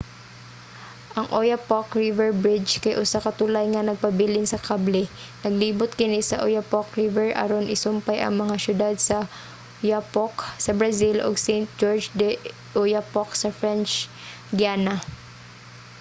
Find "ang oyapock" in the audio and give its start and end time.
1.17-1.87